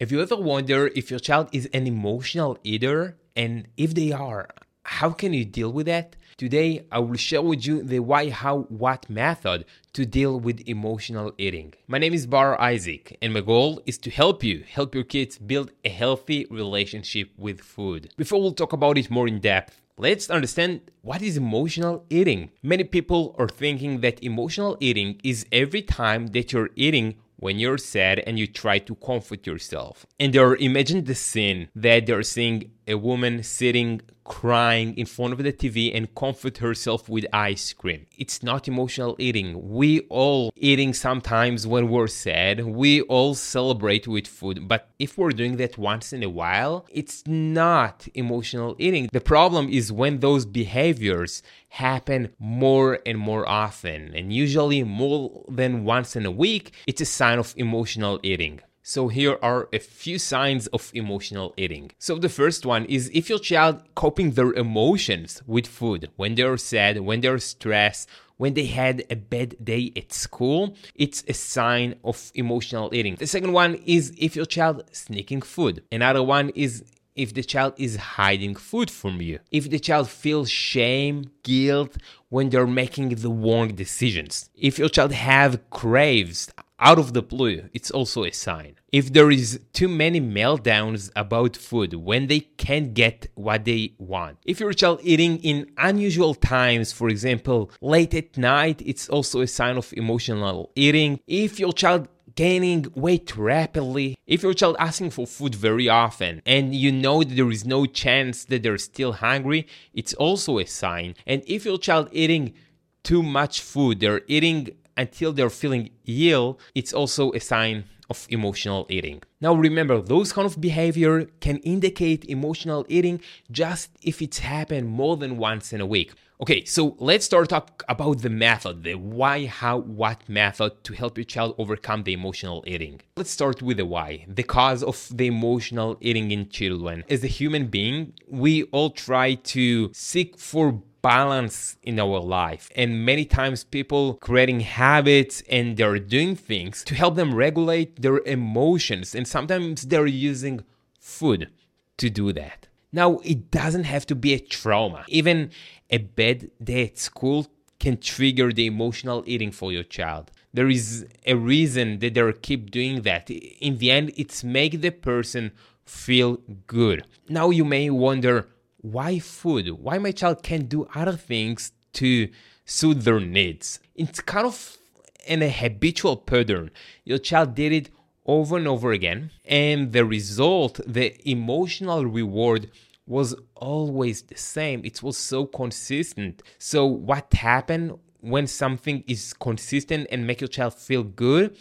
Have 0.00 0.10
you 0.10 0.22
ever 0.22 0.36
wondered 0.36 0.92
if 0.96 1.10
your 1.10 1.20
child 1.20 1.50
is 1.52 1.68
an 1.74 1.86
emotional 1.86 2.56
eater? 2.64 3.18
And 3.36 3.68
if 3.76 3.92
they 3.92 4.12
are, 4.12 4.48
how 4.82 5.10
can 5.10 5.34
you 5.34 5.44
deal 5.44 5.70
with 5.70 5.84
that? 5.88 6.16
Today, 6.38 6.86
I 6.90 7.00
will 7.00 7.18
share 7.18 7.42
with 7.42 7.66
you 7.66 7.82
the 7.82 7.98
why, 7.98 8.30
how, 8.30 8.60
what 8.70 9.10
method 9.10 9.66
to 9.92 10.06
deal 10.06 10.40
with 10.40 10.66
emotional 10.66 11.34
eating. 11.36 11.74
My 11.86 11.98
name 11.98 12.14
is 12.14 12.26
Bar 12.26 12.58
Isaac, 12.58 13.18
and 13.20 13.34
my 13.34 13.42
goal 13.42 13.82
is 13.84 13.98
to 13.98 14.10
help 14.10 14.42
you 14.42 14.64
help 14.66 14.94
your 14.94 15.04
kids 15.04 15.36
build 15.36 15.70
a 15.84 15.90
healthy 15.90 16.46
relationship 16.50 17.28
with 17.36 17.60
food. 17.60 18.10
Before 18.16 18.40
we'll 18.40 18.54
talk 18.54 18.72
about 18.72 18.96
it 18.96 19.10
more 19.10 19.28
in 19.28 19.38
depth, 19.38 19.82
let's 19.98 20.30
understand 20.30 20.80
what 21.02 21.20
is 21.20 21.36
emotional 21.36 22.06
eating. 22.08 22.52
Many 22.62 22.84
people 22.84 23.36
are 23.38 23.50
thinking 23.50 24.00
that 24.00 24.24
emotional 24.24 24.78
eating 24.80 25.20
is 25.22 25.44
every 25.52 25.82
time 25.82 26.28
that 26.28 26.54
you're 26.54 26.70
eating 26.74 27.16
when 27.40 27.58
you're 27.58 27.78
sad 27.78 28.20
and 28.20 28.38
you 28.38 28.46
try 28.46 28.78
to 28.78 28.94
comfort 28.94 29.46
yourself. 29.46 30.06
And 30.20 30.32
they're 30.32 30.56
imagine 30.56 31.04
the 31.04 31.14
scene 31.14 31.68
that 31.74 32.06
they're 32.06 32.22
seeing 32.22 32.70
a 32.86 32.94
woman 32.94 33.42
sitting 33.42 34.02
crying 34.30 34.96
in 34.96 35.04
front 35.06 35.32
of 35.32 35.42
the 35.42 35.52
TV 35.52 35.90
and 35.92 36.14
comfort 36.14 36.58
herself 36.58 37.08
with 37.08 37.26
ice 37.32 37.72
cream. 37.72 38.06
It's 38.16 38.44
not 38.44 38.68
emotional 38.68 39.16
eating. 39.18 39.48
We 39.68 40.00
all 40.08 40.52
eating 40.54 40.94
sometimes 40.94 41.66
when 41.66 41.88
we're 41.88 42.06
sad. 42.06 42.64
We 42.64 43.00
all 43.02 43.34
celebrate 43.34 44.06
with 44.06 44.28
food, 44.28 44.68
but 44.68 44.88
if 45.00 45.18
we're 45.18 45.32
doing 45.32 45.56
that 45.56 45.76
once 45.78 46.12
in 46.12 46.22
a 46.22 46.28
while, 46.28 46.86
it's 46.92 47.24
not 47.26 48.06
emotional 48.14 48.76
eating. 48.78 49.08
The 49.12 49.20
problem 49.20 49.68
is 49.68 49.90
when 49.90 50.20
those 50.20 50.46
behaviors 50.46 51.42
happen 51.68 52.32
more 52.38 53.00
and 53.04 53.18
more 53.18 53.48
often, 53.48 54.14
and 54.14 54.32
usually 54.32 54.84
more 54.84 55.44
than 55.48 55.84
once 55.84 56.14
in 56.14 56.24
a 56.24 56.30
week, 56.30 56.72
it's 56.86 57.00
a 57.00 57.04
sign 57.04 57.40
of 57.40 57.52
emotional 57.56 58.20
eating. 58.22 58.60
So 58.82 59.08
here 59.08 59.38
are 59.42 59.68
a 59.72 59.78
few 59.78 60.18
signs 60.18 60.66
of 60.68 60.90
emotional 60.94 61.52
eating. 61.56 61.90
So 61.98 62.16
the 62.16 62.30
first 62.30 62.64
one 62.64 62.86
is 62.86 63.10
if 63.12 63.28
your 63.28 63.38
child 63.38 63.82
coping 63.94 64.32
their 64.32 64.52
emotions 64.52 65.42
with 65.46 65.66
food 65.66 66.10
when 66.16 66.34
they're 66.34 66.56
sad, 66.56 66.98
when 67.00 67.20
they're 67.20 67.38
stressed, 67.38 68.08
when 68.38 68.54
they 68.54 68.64
had 68.64 69.04
a 69.10 69.16
bad 69.16 69.62
day 69.62 69.92
at 69.96 70.14
school, 70.14 70.74
it's 70.94 71.22
a 71.28 71.34
sign 71.34 71.96
of 72.04 72.32
emotional 72.34 72.88
eating. 72.94 73.16
The 73.16 73.26
second 73.26 73.52
one 73.52 73.74
is 73.84 74.14
if 74.16 74.34
your 74.34 74.46
child 74.46 74.84
sneaking 74.92 75.42
food. 75.42 75.82
Another 75.92 76.22
one 76.22 76.48
is 76.50 76.82
if 77.14 77.34
the 77.34 77.42
child 77.42 77.74
is 77.76 77.96
hiding 77.96 78.54
food 78.54 78.90
from 78.90 79.20
you, 79.20 79.40
if 79.50 79.68
the 79.68 79.78
child 79.78 80.08
feels 80.08 80.50
shame, 80.50 81.30
guilt 81.42 81.98
when 82.30 82.48
they're 82.48 82.66
making 82.66 83.10
the 83.10 83.28
wrong 83.28 83.74
decisions, 83.74 84.48
if 84.54 84.78
your 84.78 84.88
child 84.88 85.12
have 85.12 85.68
craves 85.68 86.50
out 86.80 86.98
of 86.98 87.12
the 87.12 87.22
blue, 87.22 87.68
it's 87.72 87.90
also 87.90 88.24
a 88.24 88.32
sign. 88.32 88.76
If 88.90 89.12
there 89.12 89.30
is 89.30 89.60
too 89.72 89.88
many 89.88 90.20
meltdowns 90.20 91.10
about 91.14 91.56
food 91.56 91.94
when 91.94 92.26
they 92.26 92.40
can't 92.40 92.94
get 92.94 93.28
what 93.34 93.64
they 93.64 93.94
want. 93.98 94.38
If 94.44 94.60
your 94.60 94.72
child 94.72 95.00
eating 95.02 95.38
in 95.38 95.70
unusual 95.76 96.34
times, 96.34 96.92
for 96.92 97.08
example, 97.08 97.70
late 97.80 98.14
at 98.14 98.36
night, 98.36 98.82
it's 98.84 99.08
also 99.08 99.42
a 99.42 99.46
sign 99.46 99.76
of 99.76 99.92
emotional 99.92 100.72
eating. 100.74 101.20
If 101.26 101.60
your 101.60 101.72
child 101.72 102.08
gaining 102.34 102.86
weight 102.94 103.36
rapidly, 103.36 104.16
if 104.26 104.42
your 104.42 104.54
child 104.54 104.76
asking 104.78 105.10
for 105.10 105.26
food 105.26 105.54
very 105.54 105.88
often 105.88 106.40
and 106.46 106.74
you 106.74 106.90
know 106.90 107.22
that 107.22 107.34
there 107.34 107.50
is 107.50 107.66
no 107.66 107.86
chance 107.86 108.44
that 108.46 108.62
they're 108.62 108.78
still 108.78 109.12
hungry, 109.12 109.66
it's 109.92 110.14
also 110.14 110.58
a 110.58 110.64
sign. 110.64 111.14
And 111.26 111.42
if 111.46 111.64
your 111.64 111.78
child 111.78 112.08
eating 112.12 112.54
too 113.02 113.22
much 113.22 113.60
food, 113.60 114.00
they're 114.00 114.22
eating 114.26 114.70
until 115.00 115.32
they're 115.32 115.56
feeling 115.62 115.90
ill, 116.06 116.58
it's 116.74 116.92
also 116.92 117.32
a 117.32 117.40
sign 117.40 117.84
of 118.10 118.26
emotional 118.28 118.86
eating. 118.90 119.22
Now 119.40 119.54
remember, 119.54 120.00
those 120.00 120.32
kind 120.32 120.46
of 120.46 120.60
behavior 120.60 121.26
can 121.40 121.58
indicate 121.58 122.24
emotional 122.26 122.84
eating 122.88 123.20
just 123.50 123.90
if 124.02 124.20
it's 124.20 124.40
happened 124.40 124.88
more 124.88 125.16
than 125.16 125.38
once 125.38 125.72
in 125.72 125.80
a 125.80 125.86
week. 125.86 126.12
Okay, 126.42 126.64
so 126.64 126.96
let's 126.98 127.26
start 127.26 127.50
talk 127.50 127.82
about 127.88 128.22
the 128.22 128.30
method, 128.30 128.82
the 128.82 128.94
why, 128.94 129.44
how, 129.44 129.76
what 129.76 130.26
method 130.26 130.72
to 130.84 130.94
help 130.94 131.18
your 131.18 131.24
child 131.24 131.54
overcome 131.58 132.02
the 132.04 132.14
emotional 132.14 132.64
eating. 132.66 133.00
Let's 133.16 133.30
start 133.30 133.60
with 133.60 133.76
the 133.76 133.84
why, 133.84 134.24
the 134.26 134.42
cause 134.42 134.82
of 134.82 134.98
the 135.14 135.26
emotional 135.26 135.98
eating 136.00 136.30
in 136.30 136.48
children. 136.48 137.04
As 137.10 137.22
a 137.22 137.26
human 137.26 137.66
being, 137.66 138.14
we 138.26 138.62
all 138.72 138.90
try 138.90 139.34
to 139.54 139.90
seek 139.92 140.38
for 140.38 140.82
balance 141.02 141.76
in 141.82 141.98
our 141.98 142.20
life. 142.20 142.70
And 142.76 143.04
many 143.04 143.24
times 143.24 143.64
people 143.64 144.14
creating 144.14 144.60
habits 144.60 145.42
and 145.50 145.76
they're 145.76 145.98
doing 145.98 146.36
things 146.36 146.84
to 146.84 146.94
help 146.94 147.16
them 147.16 147.34
regulate 147.34 148.02
their 148.02 148.18
emotions. 148.18 149.14
And 149.14 149.26
sometimes 149.26 149.82
they're 149.82 150.06
using 150.06 150.64
food 150.98 151.50
to 151.98 152.10
do 152.10 152.32
that. 152.32 152.68
Now, 152.92 153.18
it 153.18 153.50
doesn't 153.50 153.84
have 153.84 154.04
to 154.06 154.14
be 154.14 154.34
a 154.34 154.40
trauma. 154.40 155.04
Even 155.08 155.50
a 155.90 155.98
bad 155.98 156.50
day 156.62 156.86
at 156.86 156.98
school 156.98 157.46
can 157.78 157.98
trigger 157.98 158.52
the 158.52 158.66
emotional 158.66 159.22
eating 159.26 159.52
for 159.52 159.72
your 159.72 159.84
child. 159.84 160.30
There 160.52 160.68
is 160.68 161.06
a 161.26 161.34
reason 161.34 162.00
that 162.00 162.14
they 162.14 162.32
keep 162.42 162.70
doing 162.70 163.02
that. 163.02 163.30
In 163.30 163.78
the 163.78 163.90
end, 163.90 164.12
it's 164.16 164.42
make 164.42 164.80
the 164.80 164.90
person 164.90 165.52
feel 165.84 166.38
good. 166.66 167.06
Now 167.28 167.50
you 167.50 167.64
may 167.64 167.90
wonder, 167.90 168.48
why 168.82 169.18
food? 169.18 169.68
Why 169.70 169.98
my 169.98 170.12
child 170.12 170.42
can't 170.42 170.68
do 170.68 170.88
other 170.94 171.12
things 171.12 171.72
to 171.94 172.28
suit 172.64 173.04
their 173.04 173.20
needs? 173.20 173.80
It's 173.94 174.20
kind 174.20 174.46
of 174.46 174.78
in 175.26 175.42
a 175.42 175.50
habitual 175.50 176.16
pattern. 176.16 176.70
Your 177.04 177.18
child 177.18 177.54
did 177.54 177.72
it 177.72 177.90
over 178.26 178.56
and 178.56 178.68
over 178.68 178.92
again, 178.92 179.30
and 179.44 179.92
the 179.92 180.04
result, 180.04 180.80
the 180.86 181.16
emotional 181.28 182.06
reward, 182.06 182.70
was 183.06 183.34
always 183.56 184.22
the 184.22 184.36
same. 184.36 184.82
It 184.84 185.02
was 185.02 185.16
so 185.16 185.46
consistent. 185.46 186.42
So, 186.58 186.86
what 186.86 187.32
happened 187.34 187.98
when 188.20 188.46
something 188.46 189.02
is 189.06 189.32
consistent 189.32 190.06
and 190.10 190.26
make 190.26 190.40
your 190.40 190.48
child 190.48 190.74
feel 190.74 191.02
good 191.02 191.56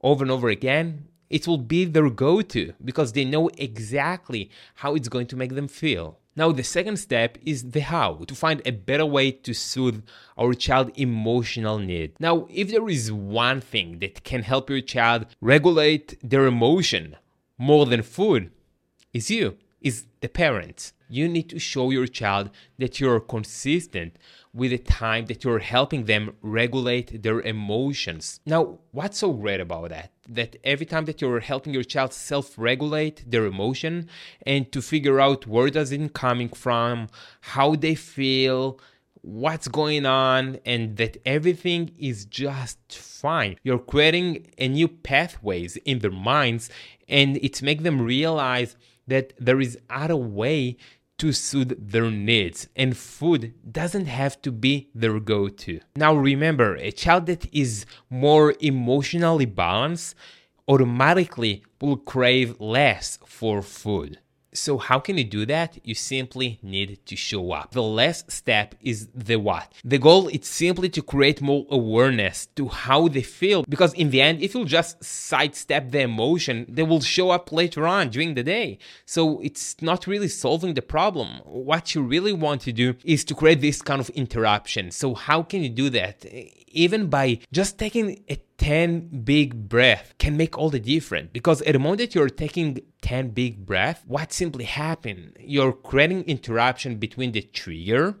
over 0.00 0.22
and 0.22 0.30
over 0.30 0.48
again? 0.48 1.08
It 1.28 1.48
will 1.48 1.58
be 1.58 1.86
their 1.86 2.10
go 2.10 2.42
to 2.42 2.74
because 2.84 3.12
they 3.12 3.24
know 3.24 3.48
exactly 3.56 4.50
how 4.76 4.94
it's 4.94 5.08
going 5.08 5.26
to 5.28 5.36
make 5.36 5.54
them 5.54 5.66
feel. 5.66 6.18
Now, 6.34 6.50
the 6.50 6.64
second 6.64 6.96
step 6.96 7.36
is 7.44 7.72
the 7.72 7.80
how, 7.80 8.24
to 8.26 8.34
find 8.34 8.62
a 8.64 8.72
better 8.72 9.04
way 9.04 9.32
to 9.32 9.52
soothe 9.52 10.02
our 10.38 10.54
child 10.54 10.90
emotional 10.94 11.78
need. 11.78 12.14
Now, 12.18 12.46
if 12.48 12.70
there 12.70 12.88
is 12.88 13.12
one 13.12 13.60
thing 13.60 13.98
that 13.98 14.24
can 14.24 14.42
help 14.42 14.70
your 14.70 14.80
child 14.80 15.26
regulate 15.40 16.18
their 16.22 16.46
emotion 16.46 17.16
more 17.58 17.84
than 17.84 18.02
food, 18.02 18.50
is 19.12 19.30
you, 19.30 19.58
is 19.82 20.06
the 20.20 20.28
parent. 20.28 20.92
You 21.08 21.28
need 21.28 21.50
to 21.50 21.58
show 21.58 21.90
your 21.90 22.06
child 22.06 22.50
that 22.78 22.98
you're 22.98 23.20
consistent 23.20 24.16
with 24.54 24.70
the 24.70 24.78
time 24.78 25.26
that 25.26 25.44
you're 25.44 25.58
helping 25.58 26.04
them 26.04 26.34
regulate 26.42 27.22
their 27.22 27.40
emotions. 27.40 28.40
Now, 28.46 28.78
what's 28.92 29.18
so 29.18 29.32
great 29.32 29.60
about 29.60 29.90
that? 29.90 30.12
That 30.28 30.56
every 30.64 30.86
time 30.86 31.06
that 31.06 31.20
you're 31.20 31.40
helping 31.40 31.74
your 31.74 31.84
child 31.84 32.12
self-regulate 32.12 33.30
their 33.30 33.46
emotion 33.46 34.08
and 34.46 34.70
to 34.72 34.80
figure 34.82 35.20
out 35.20 35.46
where 35.46 35.70
does 35.70 35.92
it 35.92 36.12
coming 36.14 36.48
from, 36.48 37.08
how 37.40 37.74
they 37.74 37.94
feel, 37.94 38.78
what's 39.22 39.68
going 39.68 40.04
on 40.04 40.58
and 40.66 40.96
that 40.96 41.16
everything 41.24 41.92
is 41.96 42.24
just 42.24 42.78
fine 42.92 43.56
you're 43.62 43.78
creating 43.78 44.44
a 44.58 44.66
new 44.66 44.88
pathways 44.88 45.76
in 45.84 46.00
their 46.00 46.10
minds 46.10 46.68
and 47.08 47.36
it's 47.36 47.62
make 47.62 47.84
them 47.84 48.02
realize 48.02 48.74
that 49.06 49.32
there 49.38 49.60
is 49.60 49.78
other 49.90 50.16
way 50.16 50.76
to 51.18 51.32
soothe 51.32 51.90
their 51.92 52.10
needs 52.10 52.68
and 52.74 52.96
food 52.96 53.54
doesn't 53.70 54.06
have 54.06 54.42
to 54.42 54.50
be 54.50 54.88
their 54.94 55.20
go-to. 55.20 55.80
Now 55.94 56.14
remember, 56.14 56.74
a 56.76 56.90
child 56.90 57.26
that 57.26 57.46
is 57.54 57.86
more 58.10 58.54
emotionally 58.60 59.44
balanced 59.46 60.16
automatically 60.66 61.62
will 61.80 61.96
crave 61.96 62.60
less 62.60 63.18
for 63.26 63.62
food. 63.62 64.18
So, 64.54 64.76
how 64.76 64.98
can 64.98 65.16
you 65.16 65.24
do 65.24 65.46
that? 65.46 65.78
You 65.82 65.94
simply 65.94 66.58
need 66.62 67.06
to 67.06 67.16
show 67.16 67.52
up. 67.52 67.72
The 67.72 67.82
last 67.82 68.30
step 68.30 68.74
is 68.82 69.08
the 69.14 69.36
what. 69.36 69.72
The 69.82 69.96
goal 69.96 70.28
is 70.28 70.46
simply 70.46 70.90
to 70.90 71.02
create 71.02 71.40
more 71.40 71.64
awareness 71.70 72.46
to 72.56 72.68
how 72.68 73.08
they 73.08 73.22
feel 73.22 73.64
because, 73.66 73.94
in 73.94 74.10
the 74.10 74.20
end, 74.20 74.42
if 74.42 74.54
you 74.54 74.66
just 74.66 75.02
sidestep 75.02 75.90
the 75.90 76.00
emotion, 76.00 76.66
they 76.68 76.82
will 76.82 77.00
show 77.00 77.30
up 77.30 77.50
later 77.50 77.86
on 77.86 78.10
during 78.10 78.34
the 78.34 78.42
day. 78.42 78.78
So, 79.06 79.40
it's 79.40 79.80
not 79.80 80.06
really 80.06 80.28
solving 80.28 80.74
the 80.74 80.82
problem. 80.82 81.40
What 81.44 81.94
you 81.94 82.02
really 82.02 82.34
want 82.34 82.60
to 82.62 82.72
do 82.72 82.94
is 83.04 83.24
to 83.26 83.34
create 83.34 83.62
this 83.62 83.80
kind 83.80 84.00
of 84.00 84.10
interruption. 84.10 84.90
So, 84.90 85.14
how 85.14 85.42
can 85.42 85.62
you 85.62 85.70
do 85.70 85.88
that? 85.90 86.26
Even 86.68 87.08
by 87.08 87.38
just 87.52 87.78
taking 87.78 88.22
a 88.28 88.36
10 88.62 89.22
big 89.24 89.68
breath 89.68 90.14
can 90.18 90.36
make 90.36 90.56
all 90.56 90.70
the 90.70 90.78
difference. 90.78 91.30
Because 91.32 91.62
at 91.62 91.72
the 91.72 91.80
moment 91.80 91.98
that 91.98 92.14
you're 92.14 92.28
taking 92.28 92.80
10 93.02 93.30
big 93.30 93.66
breath 93.66 94.04
what 94.06 94.32
simply 94.32 94.64
happen? 94.64 95.32
You're 95.40 95.72
creating 95.72 96.22
interruption 96.24 96.96
between 96.96 97.32
the 97.32 97.42
trigger 97.42 98.14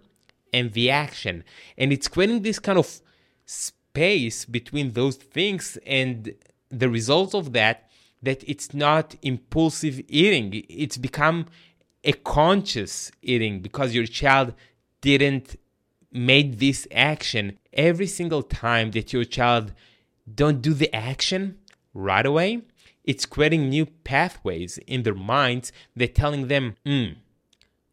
and 0.52 0.72
the 0.72 0.90
action. 0.90 1.44
And 1.78 1.92
it's 1.92 2.08
creating 2.08 2.42
this 2.42 2.58
kind 2.58 2.76
of 2.76 3.00
space 3.46 4.44
between 4.44 4.92
those 4.92 5.14
things 5.14 5.78
and 5.86 6.34
the 6.70 6.88
result 6.88 7.36
of 7.36 7.52
that 7.52 7.88
that 8.20 8.42
it's 8.48 8.74
not 8.74 9.14
impulsive 9.22 10.00
eating. 10.08 10.64
It's 10.68 10.96
become 10.96 11.46
a 12.02 12.12
conscious 12.12 13.12
eating 13.22 13.60
because 13.60 13.94
your 13.94 14.06
child 14.06 14.54
didn't 15.02 15.54
made 16.10 16.58
this 16.58 16.88
action. 16.90 17.58
Every 17.72 18.08
single 18.08 18.42
time 18.42 18.90
that 18.90 19.12
your 19.12 19.24
child 19.24 19.72
don't 20.34 20.62
do 20.62 20.74
the 20.74 20.94
action 20.94 21.58
right 21.94 22.24
away. 22.24 22.62
It's 23.04 23.26
creating 23.26 23.68
new 23.68 23.86
pathways 23.86 24.78
in 24.86 25.02
their 25.02 25.14
minds. 25.14 25.72
They're 25.96 26.08
telling 26.08 26.48
them 26.48 26.76
mm, 26.86 27.16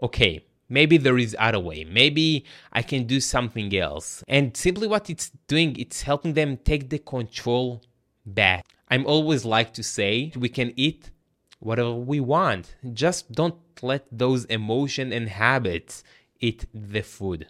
okay 0.02 0.46
maybe 0.70 0.98
there 0.98 1.18
is 1.18 1.36
other 1.40 1.60
way. 1.60 1.84
Maybe 1.84 2.46
i 2.72 2.82
can 2.82 3.06
do 3.06 3.20
something 3.20 3.76
else. 3.76 4.24
And 4.28 4.56
simply 4.56 4.88
what 4.88 5.10
it's 5.10 5.32
doing 5.48 5.76
it's 5.78 6.04
helping 6.04 6.34
them 6.34 6.58
take 6.58 6.90
the 6.90 7.00
control 7.00 7.82
back. 8.26 8.66
I'm 8.90 9.06
always 9.06 9.44
like 9.46 9.74
to 9.74 9.84
say 9.84 10.32
we 10.36 10.50
can 10.50 10.74
eat 10.76 11.12
whatever 11.60 11.94
we 11.94 12.20
want. 12.20 12.76
Just 12.94 13.32
don't 13.32 13.56
let 13.82 14.06
those 14.12 14.46
emotion 14.46 15.12
and 15.12 15.28
habits 15.30 16.04
eat 16.40 16.66
the 16.74 17.02
food 17.02 17.48